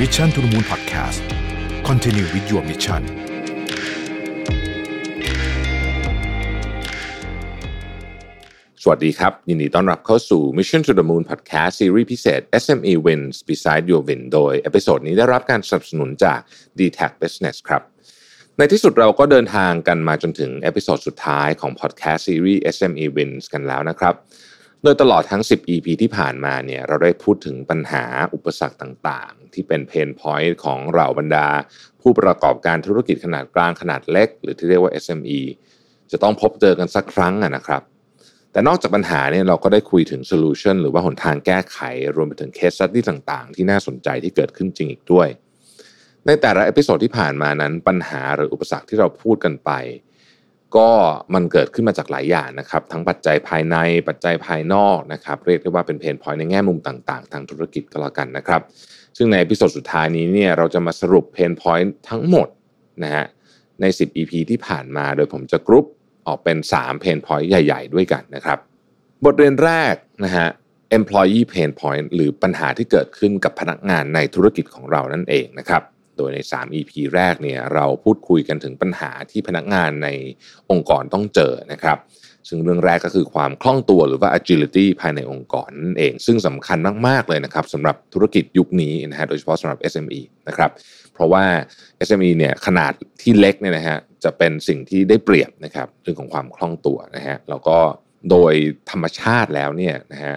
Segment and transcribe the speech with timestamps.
[0.00, 3.02] Mission to the Moon Podcast continue with your mission
[8.82, 14.98] สวัสดีครับ ยินดีต้อนรับเข้าสู่ Mission to the Moon Podcast ซีรีส์พิเศษ SME Wins Beside Your Win โดย episode
[15.06, 16.40] นี้ได้รับการสนับสนุนจาก
[16.78, 17.82] d t a c Business ครับ
[18.58, 24.14] ในที่สุดเราก็เดินทางกันมาจนถึง episode สุดท้ายของพอดแคสต์ซีรีส์ SME Wins กันแล้วนะครับ
[24.86, 28.04] โดยตลอดทั้ง 10 EP ที่ผ่านมาเนี่ยเราได้พูดถึงปัญหา
[28.34, 31.48] อุปสรรคต่างๆ ที่เป็น pain point ของเราบรรดา
[32.00, 35.40] ผู้ประกอบการธุรกิจขนาดกลางขนาดเล็ก หรือที่เรียกว่า SME
[36.12, 37.82] จะต้องพบเจอกันสักครั้งะนะครับ
[38.52, 41.78] แต่นอกจากปัญหาเนี่ยเราก็ได้คุยถึง solution หรือว่าหนทางแก้ไข
[42.16, 45.28] รวมไปถึง case study ต่างๆ ที่น่าสนใจที่เกิดขึ้นจริงอีกด้วย
[46.26, 49.70] ในแต่ละ episode ที่ผ่านมานั้นปัญหาหรืออุปสรรคที่เราพูดกันไป
[50.76, 50.90] ก็
[51.34, 53.76] มันเกิดขึ้นมาจากหลายอย่างนะครับ ทั้งปัจจัยภายใน
[54.08, 58.62] ปัจจัยภายนอกนะครับ เรียกได้ว่าเป็น pain point ในแง่มุมต่างๆ ทางธุรกิจก็แล้วกันนะครับ
[59.16, 62.48] ซึ่งใน episode สุดท้ายนี้เนี่ยเราจะมาสรุป pain point ทั้งหมด
[63.02, 63.24] นะฮะ
[63.80, 65.86] ใน 10 EP ที่ผ่านมาโดยผมจะกรุ๊ป
[66.26, 68.58] ออกเป็น3 pain point ใหญ่ ๆ ด้วยกันนะครับ
[69.24, 70.48] บทเรียนแรกนะฮะ
[70.98, 75.82] employee pain point หรือปัญหาที่เกิดขึ้นกับพนักงานในธุรกิจของเรานั่นเองนะครับ
[76.18, 80.08] โดยใน 3 EP แรกเนี่ยเราพูดคุยกันถึงปัญหาที่พนักงานใน
[80.70, 81.98] องค์กรต้องเจอนะครับ
[82.48, 90.70] ซึ่งเรื่องแรกก็คือความคล่องตัวหรือว่า agility ภายในองค์กรนั่นเอง ซึ่งสำคัญมาก ๆ เลยนะครับสำหรับธุรกิจยุคนี้นะฮะโดยเฉพาะสำหรับ SME นะครับ
[91.14, 91.44] เพราะว่า
[92.06, 92.92] SME เนี่ยขนาด
[93.22, 97.78] ที่เล็กเนี่ยนะฮะจะเป็นสิ่งที่ได้เปรียบนะครับเรื่องของความคล่องตัวนะฮะแล้วก็
[98.30, 98.54] โดย
[98.90, 100.34] ธรรมชาติแล้วเนี่ยนะฮะ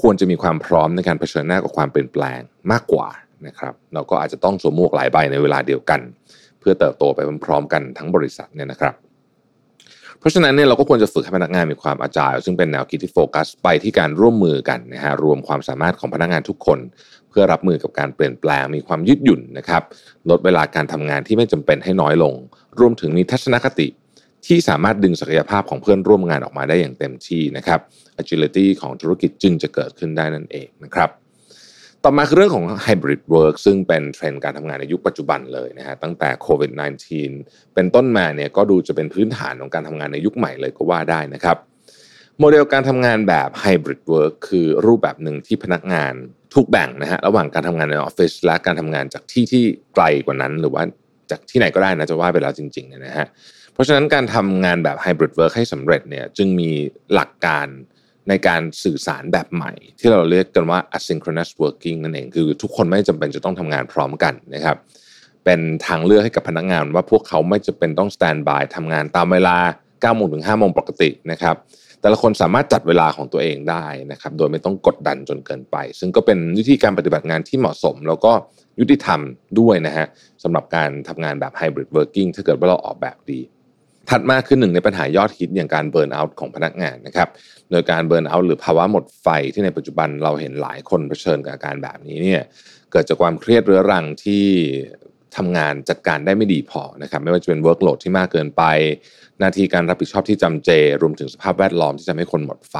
[0.00, 2.40] ควรจะมีความพร้อมในการเผชิญหน้ากับความเปลี่ยนแปลง
[2.72, 3.08] มากกว่า
[3.46, 6.00] นะครับเราก็อาจจะต้องสวมหมวกหลายใบในเวลาเดียวกัน
[6.60, 8.94] เพื่อเติบโตไปพร้อมๆกันทั้งบริษัทเนี่ยนะครับ
[10.18, 16.78] เพราะฉะนั้นเนี่ยเราก็ควรจะฝึกให้พนักงานมีความอาจายซึ่งเป็นแนวคิดที่โฟกัสไปที่การร่วมมือกันนะฮะรวมความสามารถของพนักงานทุกคน
[17.30, 19.82] เพื่อรับมือกับการเปลี่ยนแปลงมีความยืดหยุ่นนะครับ
[20.30, 22.34] ลดเวลาการทำงานที่ไม่จำเป็นให้น้อยลง
[22.80, 23.88] รวมถึงมีทัศนคติ
[24.46, 27.80] ที่สามารถดึงศักยภาพของเพื่อนร่วมงานออกมาได้อย่างเต็มที่นะครับ
[28.20, 31.10] agility ของธุรกิจจึงจะเกิดขึ้นได้นั่นเองนะครับ
[32.04, 36.70] ต่อมาคือเรื่องของ hybrid work ซึ่งเป็นเทรนด์การทำงานในยุคปัจจุบันเลยนะฮะตั้งแต่โควิด
[37.22, 41.56] -19 เป็นต้นมาเนี่ยก็ดูจะเป็นพื้นฐานของการทำงานในยุคใหม่เลยก็ว่าได้นะครับ
[42.38, 46.12] โมเดลการทำงานแบบ hybrid work คือรูปแบบหนึ่งที่พนักงาน
[46.54, 50.82] ถูกแบ่งนะฮะระหว่างการทำงานในออฟฟิศและการทำงานจากที่ที่ไกลกว่านั้น หรือว่า
[51.30, 53.26] จากที่ไหนก็ได้นะจะว่าไปแล้วจริงๆเนี่ยนะฮะ
[53.72, 56.70] เพราะฉะนั้นการทำงานแบบ hybrid work ให้สำเร็จเนี่ยจึงมี
[57.14, 57.66] หลักการ
[58.30, 64.76] ในการสื่อสารแบบใหม่ ที่เราเรียกกันว่า asynchronous working นั่นเองคือทุกคนไม่จำเป็นจะต้องทำงานพร้อมกันนะครับ
[65.44, 71.56] เป็นทางเลือกให้กับพนักงานว่าพวกเขาไม่จะเป็นต้อง stand by ทำงานตามเวลา9โมงถึง5โมงปกตินะครับ
[72.00, 78.32] แต่ละคนสามารถจัดเวลาของตัวเองได้นะครับ โดยไม่ต้องกดดันจนเกินไป ซึ่งก็เป็นวิธีการปฏิบัติงานที่เหมาะสม แล้วก็
[78.80, 79.20] ยุติธรรม
[79.60, 80.06] ด้วยนะฮะ
[80.42, 83.40] สำหรับการทำงานแบบ hybrid working ถ้าเกิดว่าเราออกแบบดี
[84.10, 87.28] ถัดมาคือหนึ่งในปัญหายอดฮิตอย่างการ burnout ของพนักงานนะครับ
[87.70, 92.42] โดยการ burnout หรือภาวะหมดไฟที่ในปัจจุบันเราเห็นหลายคนเผชิญกับอาการแบบนี้เนี่ย
[92.90, 94.44] เกิดจากความเครียดเรื้อรังที่
[95.36, 98.62] ทำงานจัดการได้ไม่ดีพอนะครับไม่ว่าจะเป็น workload ที่มากเกินไป
[99.38, 100.70] หน้าที่การรับผิดชอบที่จำเจ
[101.02, 102.76] รวมถึงสภาพแวดล้อมที่จะให้คนหมดไฟ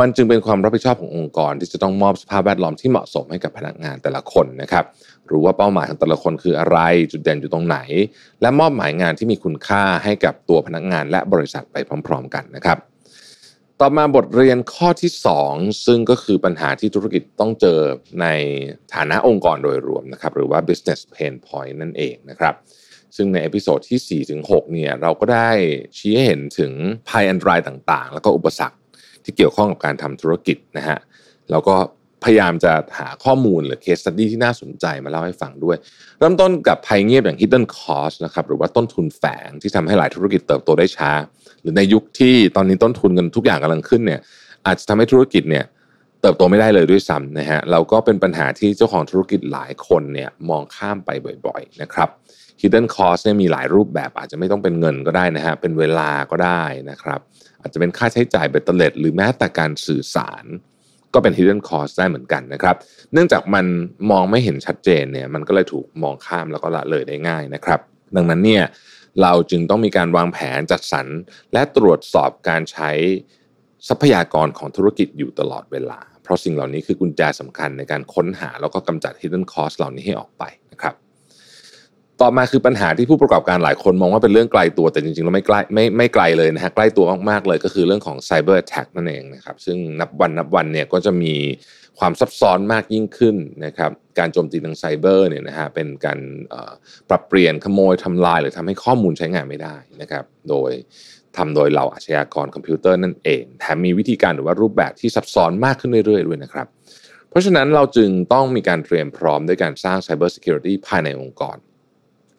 [0.00, 4.84] มันจึงเป็นความรับผิดชอบขององค์กรที่จะต้องมอบสภาพแวดล้อมที่เหมาะสมให้กับพนักงานแต่ละคนนะครับ
[5.32, 6.78] รู้ว่าเป้าหมายของแต่ละคนคืออะไร
[7.12, 7.78] จุดเด่นอยู่ตรงไหน
[8.42, 12.78] และมอบหมายงานที่มีคุณค่าให้กับตัวพนักงานและบริษัทไปพร้อม ๆ กันนะครับ
[13.80, 15.10] ต่อมาบทเรียนข้อที่
[15.44, 17.80] 2 ซึ่งก็คือปัญหาที่ธุรกิจต้องเจอ
[18.20, 18.26] ใน
[18.94, 22.54] ฐานะองค์กรโดยรวมนะครับ หรือว่า business pain point นั่นเองนะครับ
[23.16, 25.50] ซึ่งใน episode ที่ 4 ถึง 6 เนี่ย เราก็ได้
[25.98, 26.72] ชี้ให้เห็นถึง
[27.08, 28.78] ภัยอันตรายต่างๆ แล้วก็อุปสรรค
[29.24, 30.98] ที่เกี่ยวข้องกับการทำธุรกิจนะฮะ
[31.50, 31.76] แล้วก็
[32.24, 35.76] พยายามจะหาข้อมูลหรือ case study ที่น่าสนใจมาเล่าให้ฟังด้วย
[36.18, 41.10] เริ่มต้นกับภัยเงียบอย่าง hidden cost นะครับหรือว่าต้นทุนแฝงที่ทำให้หลายธุรกิจเติบโตได้ช้า
[41.60, 44.20] หรือในยุคที่ตอนนี้ต้นทุนกันทุกอย่างกำลังขึ้นเนี่ย
[44.66, 45.64] อาจจะทำให้ธุรกิจเนี่ย
[46.22, 51.10] เติบโตไม่ได้เลยด้วยซ้ำนะฮะเราก็เป็นปัญหาที่เจ้าของธุรกิจหลายคนเนี่ยมองข้ามไป
[51.46, 52.08] บ่อยๆนะครับ
[52.60, 57.20] hidden cost เนี่ยมีหลายรูปแบบอาจจะไม่ต้องเป็นเงินก็ได้นะฮะเป็นเวลาก็ได้นะครับ
[57.60, 60.44] อาจจะเป็นค่าใช้จ่ายเบ็ดเตล็ด หรือแม้แต่การสื่อสาร
[61.14, 62.76] ก็เป็น hidden cost ได้เหมือนกันนะครับ
[63.12, 63.66] เนื่องจากมัน
[64.10, 67.80] มองไม่เห็นชัดเจนเนี่ยมันก็เลยถูกมองข้ามแล้วก็ละเลยได้ง่ายนะครับ
[68.16, 68.64] ดังนั้นเนี่ย
[69.22, 71.06] เราจึงต้องมีการวางแผนจัดสรร
[71.52, 72.90] และตรวจสอบการใช้
[73.88, 80.94] ทรัพยากรของธุรกิจอยู่ตลอดเวลา เพราะสิ่งเหล่านี้คือกุญแจสำคัญในการค้นหาแล้วก็กำจัด hidden cost เหล่านี้ให้ออกไปนะครับ
[82.22, 91.34] ต่อมาคือปัญหาที่ผู้ประกอบการหลายคนมองว่าเป็นเรื่องไกลตัวแต่จริงๆแล้วไม่ไกลไม่ไม่ไกลเลยนะฮะใกล้ตัวมากๆเลยก็คือเรื่องของ cyber attack นั่นเองนะครับซึ่งนับวันนับวันเนี่ยก็จะมี
[91.98, 96.18] ความซับซ้อนมากยิ่งขึ้นนะครับการโจมตีทางไซเบอร์เนี่ยนะฮะเป็นการ
[97.08, 100.70] ปรับเปลี่ยนขโมยทำลายหรือทำให้ข้อมูลใช้งานไม่ได้นะครับโดย
[101.36, 106.66] ทำโดยเหล่าอาชญากรคอมพิวเตอร์นั่นเองแถมมีวิธีการหรือว่ารูปแบบที่ซับซ้อนมากขึ้นเรื่อยๆด้วยนะครับ
[107.30, 111.56] เพราะฉะนั้นเราจึงต้องมีการเตรียมพร้อมด้วยการสร้าง Cyber Security ภายในองค์กร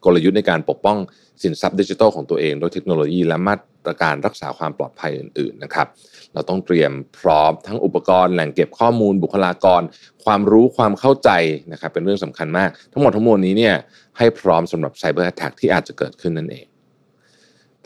[0.06, 0.98] กลยุทธ์ในการปกป้อง
[1.44, 3.56] สินทรัพย์ดิจิทัลของตัวเอง โดยเทคโนโลยีและมา
[3.86, 5.88] ตรการรักษาความปลอดภัยอื่นๆนะครับ
[6.34, 9.81] เราต้องเตรียมพร้อมทั้งอุปกรณ์แหล่งเก็บข้อมูลบุคลากร
[10.25, 11.30] ความรู้ความเข้าใจ
[11.72, 13.75] นะครับเป็นเรื่องสำคัญมาก ทั้งหมดทั้งมวลนี้เนี่ย
[14.18, 16.66] ให้พร้อมสำหรับ cyber attack ที่อาจจะเกิดขึ้นนั่นเอง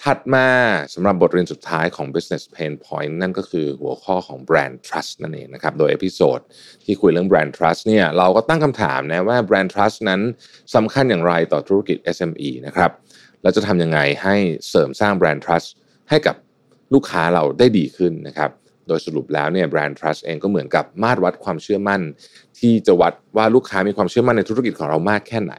[0.02, 0.48] ถัดมา
[0.94, 6.40] สำหรับบทเรียนสุดท้ายของ business pain point นั่นก็คือหัวข้อของ brand trust นั่นเองนะครับ โดย episode
[6.84, 10.22] ที่คุยเรื่อง brand trust เนี่ยเราก็ตั้งคำถามนะว่า brand trust นั้น
[10.76, 12.92] สำคัญอย่างไรต่อธุรกิจ SME นะครับ
[13.44, 14.36] เราจะทำยังไงให้
[14.70, 15.68] เสริมสร้าง brand trust
[16.10, 16.36] ให้กับ
[16.94, 18.50] ลูกค้าเราได้ดีขึ้นนะครับ
[18.88, 22.02] โดยสรุปแล้วเนี่ย brand trust เองก็เหมือนกับมาตรวัดความเชื่อมั่น
[22.60, 25.56] ที่จะวัดว่าลูกค้ามีความเชื่อมั่นในธุรกิจของเรามากแค่ไหน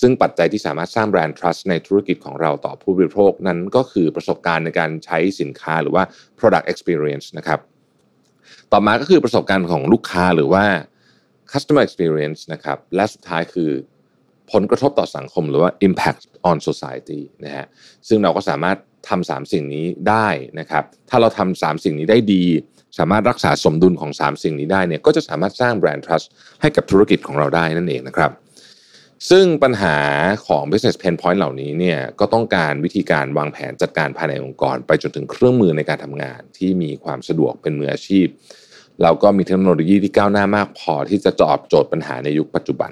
[0.00, 6.04] ซึ่งปัจจัยที่สามารถสร้างแบรนด์ trust ในธุรกิจของเราต่อผู้บริโภคนั้นก็คือประสบการณ์ในการใช้สินค้าหรือว่า
[6.38, 7.60] product experience นะครับ
[8.72, 10.64] ต่อมาก็คือประสบการณ์ของลูกค้าหรือว่า
[11.52, 13.70] customer experience นะครับและสุดท้ายคือ
[14.52, 17.66] ผลกระทบต่อสังคมหรือว่า impact on society นะฮะ
[18.08, 22.44] ซึ่งเราก็สามารถ ทำสามสิ่งนี้ได้นะครับ ถ้าเราทำสามสิ่งนี้ได้ดี
[22.98, 26.26] สามารถรักษาสมดุลของ 3 สิ่งนี้ได้เนี่ยก็จะสามารถสร้างแบรนด์ trust
[26.60, 28.30] ให้กับธุรกิจของเราได้นั่นเองนะครับ
[29.30, 29.96] ซึ่งปัญหา
[30.46, 38.26] ของ business pain point เหล่านี้เนี่ยก็ต้องการวิธีการวางแผนจัดการภายในองค์กร ไปจนถึงเครื่องมือในการทำงาน ที่มีความสะดวกเป็นมืออาชีพ
[39.02, 42.90] แล้วก็มีเทคโนโลยีที่ก้าวหน้ามากพอที่จะตอบโจทย์ปัญหาในยุคปัจจุบัน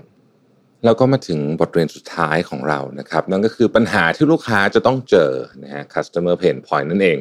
[0.85, 5.31] แล้วก็มาถึงบทเรียนสุดท้ายของเรานะครับ นั่นก็คือปัญหาที่ลูกค้าจะต้องเจอ
[5.63, 7.19] นะฮะ customer pain point นั่นเอง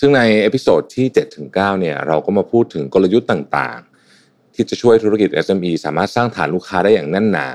[0.00, 1.06] ซึ่งใน episode ที่
[1.42, 7.48] 7-9เนี่ยเราก็มาพูดถึงกลยุทธ์ต่างๆ ที่จะช่วยธุรกิจ SME สามารถสร้างฐานลูกค้าได้อย่างแน่นหนา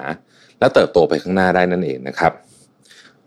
[0.60, 2.34] และเติบโตไปข้างหน้าได้นั่นเองนะครับ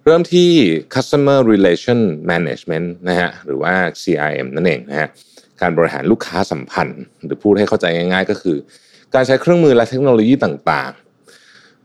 [0.04, 0.50] เริ่มที่
[0.94, 2.00] customer relation
[2.30, 5.08] management นะฮะหรือว่า CRM นั่นเองนะฮะ
[5.60, 8.56] การบริหารลูกค้าสัมพันธ์ หรือพูดให้เข้าใจง่ายๆ ก็คือ
[9.14, 11.07] การใช้เครื่องมือและเทคโนโลยีต่างๆ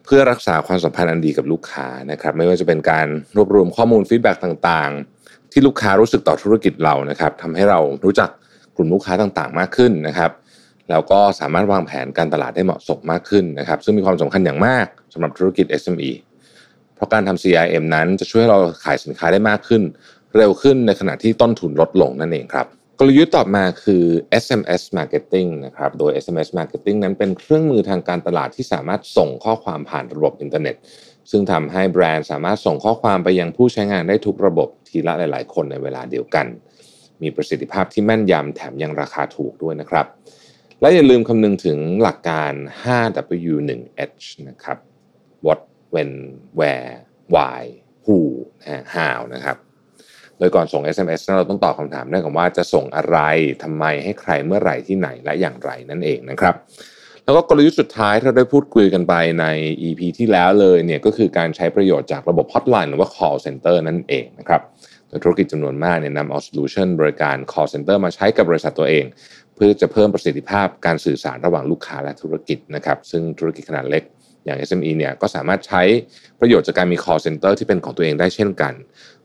[0.06, 8.30] เพื่อรักษาความสัมพันธ์อันดีกับลูกค้านะครับไม่ว่าจะเป็นการรวบรวมข้อมูล feedback ต่างๆ ที่ลูกค้ารู้สึกต่อธุรกิจเรานะครับทำให้เรารู้จัก
[8.76, 10.32] กลุ่มลูกค้าต่างๆ มากขึ้นนะครับ
[10.90, 16.12] แล้วก็สามารถวางแผนการตลาดได้เหมาะสมมากขึ้นนะครับ ซึ่งมีความสำคัญอย่างมากสำหรับธุรกิจ SME
[16.96, 19.82] เพราะการทำ CRM นั้นจะช่วยให้เราขายสินค้าได้มากขึ้น
[20.38, 22.68] เร็วขึ้นในขณะที่ต้นทุนลดลงนั่นเองครับ
[23.00, 24.04] กลยุทธ์ต่อมาคือ
[24.44, 30.76] SMS marketing นะครับ โดย SMS marketing นั้นเป็นเครื่องมือทางการตลาดที่สามารถส่งข้อความผ่านระบบอินเทอร์เน็ต
[31.32, 36.46] ซึ่งทำให้แบรนด์สามารถส่งข้อความไปยังผู้ใช้งานได้ทุกระบบทีละหลาย ๆ คนในเวลาเดียวกัน
[37.22, 40.06] มีประสิทธิภาพที่แม่นยำแถมยังราคาถูกด้วยนะครับ
[40.82, 42.54] และอย่าลืมคำนึงถึงหลักการ
[42.84, 44.78] 5W1H นะครับ
[45.46, 45.62] What
[45.94, 46.12] When
[46.60, 46.94] Where
[47.36, 47.62] Why
[48.06, 48.20] Who
[48.96, 49.58] How นะครับ
[50.44, 53.18] ดยก่อนส่ง SMS เราต้องตอบคำถามด้วยกับว่าจะส่งอะไร
[53.64, 56.56] ทำไมให้ใครเมื่อไหร่ที่ไหนและอย่างไรนั่นเองนะครับ
[57.26, 59.46] แล้วก็กลยุทธ์สุดท้ายที่เราได้พูดคุยกันไปใน
[59.84, 64.62] EP ที่แล้วเลยเนี่ยก็คือการใช้ประโยชน์จากระบบ Hotline หรือว่า Call Center นั่นเองนะครับ
[65.24, 69.06] ธุรกิจจำนวนมากเนี่ยนำเอา solution บริการ call center มาใช้กับบริษัทตัวเอง
[69.56, 74.04] เพื่อจะเพิ่มประสิทธิภาพการสื่อสารระหว่างลูกค้าและธุรกิจนะครับซึ่งธุรกิจขนาดเล็ก
[74.46, 75.82] อย่าง SME เนี่ยก็สามารถใช้
[76.40, 78.74] ประโยชน์จากการมี call center ที่เป็นของตัวเองได้เช่นกัน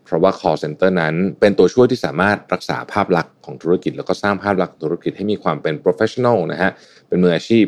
[0.08, 6.70] เพราะว่า call center นั้นเป็นตัวช่วยที่สามารถรักษาภาพลักษณ์ของธุรกิจ แล้วก็สร้างภาพลักษณ์ธุรกิจให้มีความเป็น professional นะฮะ
[7.08, 7.66] เป็นมืออาชีพ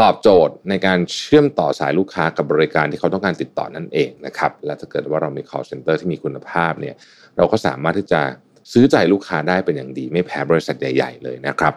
[0.00, 6.94] ตอบโจทย์ในการเชื่อมต่อสายลูกค้ากับบริการที่เขาต้องการติดต่อนั่นเองนะครับและถ้าเกิดว่าเรามี call center ที่มีคุณภาพเนี่ย
[7.36, 8.20] เราก็สามารถที่จะ
[8.72, 11.74] ซื้อใจลูกค้าได้เป็นอย่างดี ไม่แพ้บริษัทใหญ่ ๆ เลยนะครับ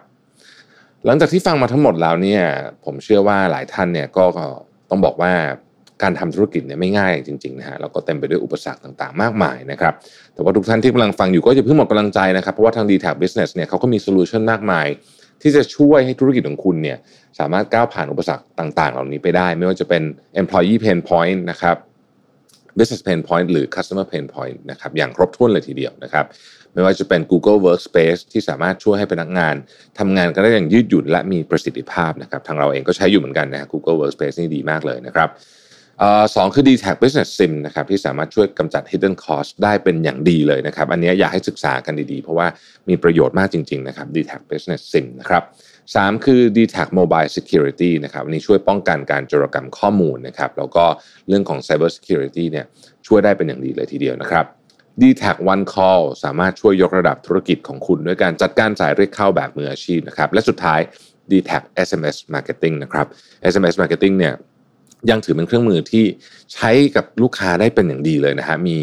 [1.05, 2.43] หลังจากที่ฟังมาทั้งหมดแล้วเนี่ย
[2.85, 4.23] ผมเชื่อว่าหลายท่านเนี่ยก็
[4.89, 5.33] ต้องบอกว่า
[6.03, 9.93] การทำธุรกิจเนี่ยไม่ง่ายจริงๆนะฮะแล้วก็เต็มไปด้วยอุปสรรคต่างๆ มากมายนะครับ
[10.33, 14.87] แต่ว่าทุกท่านที่กำลังฟังอยู่ก็จะเพิ่งหมดกำลังใจนะครับเพราะว่าทาง d t a c Business เนี่ยเขาก็มีโซลูชันมากมาย
[15.41, 16.97] ที่จะช่วยให้ธุรกิจของคุณเนี่ย
[17.39, 20.03] สามารถก้าวผ่านอุปสรรคต่าง ๆ เหล่านี้ไปได้ ไม่ว่าจะเป็น
[20.41, 21.75] employee pain point นะครับ
[22.77, 26.25] business pain point หรือ customer pain point นะครับอย่างครบถ้วนเลยทีเดียวนะครับ
[26.73, 29.55] ไม่ว่าจะเป็น Google Workspace ที่สามารถช่วยให้พนักงาน
[29.99, 35.29] ทำงานกันได้อย่างยืดหยุ่นและมีประสิทธิภาพนะครับทางเราเองก็ใช้อยู่เหมือนกันนะ Google Workspace นี่ดีมากเลยนะครับ
[36.35, 42.47] สองคือ d t a c Business Sim นะครับที่สามารถช่วยกำจัด hidden cost ได้เป็นอย่างดีเลยนะครับ อันนี้อยากให้ศึกษากันดีๆ เพราะว่า
[42.89, 45.43] มีประโยชน์มากจริงๆนะครับ d t a c Business Sim นะครับ
[45.95, 50.85] สามคือ d t a c Mobile Security นะครับอันนี้ช่วยป้องกันการโจรกรรมข้อมูลนะครับแล้วก็
[51.27, 52.65] เรื่องของ Cyber Security เนี่ย
[53.07, 54.45] ช่วยได้เป็นอย่างดีเลยทีเดียวนะครับ
[55.01, 55.23] d t แท
[55.53, 60.79] One Call สามารถช่วยยกระดับธุรกิจของคุณ ด้วยการจัดการสายเรียกเข้าแบบมืออาชีพนะครับ และสุดท้าย
[61.31, 63.07] d t a c SMS Marketing นะครับ
[63.51, 64.33] SMS Marketing เนี่ย
[65.09, 66.05] ยังถือเป็นเครื่องมือที่
[66.53, 68.79] ใช้กับลูกค้าได้เป็นอย่างดีเลยนะฮะมี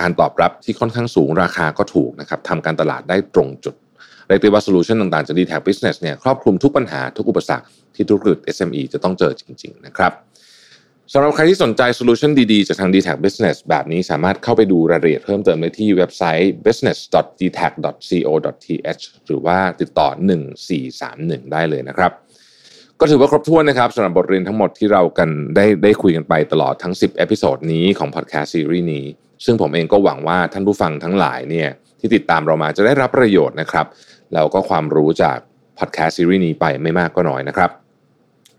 [0.00, 3.74] การตอบรับที่ค่อนข้างสูงราคาก็ถูกนะครับทำการตลาดได้ตรงจุด
[4.28, 10.12] เรียกได้ว่าโซลูชันต่างๆจาก d t a c Business เนี่ยครอบคลุมทุกปัญหาทุกอุปสรรคที่ธุรกิจ SME จะต้องเจอจริง ๆ นะครับ
[11.12, 20.08] สำหรับใครที่สนใจ solution ดีๆ จากทาง d t a c Business แบบนี้สามารถเข้าไปดูรายละเอียดเพิ่มเติมได้ที่เว็บไซต์ business.dtac.co.th หรือว่าติดต่อ
[20.80, 22.12] 1431 ได้เลยนะครับ
[23.04, 29.04] ก็ถือว่าครบถ้วนนะครับสำหรับบทเรียนทั้งหมดที่เรากันได้ได้คุยกันไปตลอดทั้ง 10 episode นี้ของพอดแคสต์ซีรีส์นี้
[29.44, 31.68] ซึ่งผมเองก็หวังว่าท่านผู้ฟังทั้งหลายเนี่ย
[32.00, 33.86] ที่ติดตามเรามาจะได้รับประโยชน์นะครับ
[34.34, 35.38] แล้วก็ความรู้จาก
[35.78, 37.70] พอดแคสต์ซีรีส์นี้ไปไม่มากก็น้อยนะครับ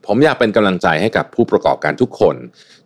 [0.05, 2.35] ผมอยากเป็นกำลังใจให้กับผู้ประกอบการทุกคน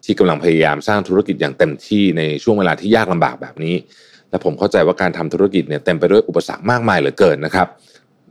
[0.03, 3.75] ที่กำลังพยายามสร้างธุรกิจอย่างเต็มที่ในช่วงเวลาที่ยากลำบากแบบนี้
[4.29, 7.67] และผมเข้าใจว่าการทำธุรกิจเนี่ยเต็มไปด้วยอุปสรรคมากมายเหลือเกินนะครับ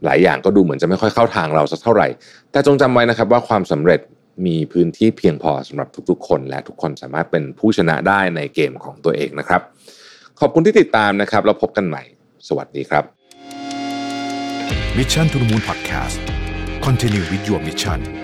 [0.05, 2.07] หลายอย่างก็ดูเหมือนจะไม่ค่อยเข้าทางเราสักเท่าไหร่
[2.51, 3.99] แต่จงจำไว้นะครับว่าความสำเร็จ
[4.45, 9.61] มีพื้นที่เพียงพอสำหรับทุกๆ คน และทุกคนสามารถเป็นผู้ชนะได้ในเกมของตัวเองนะครับ
[10.39, 12.03] ขอบคุณที่ติดตามนะครับแล้วพบกันใหม่
[12.47, 13.03] สวัสดีครับ
[14.97, 16.17] Mission to the Moon Podcast
[16.85, 18.18] Continue with your mission